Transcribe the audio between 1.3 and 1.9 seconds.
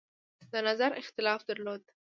درلود.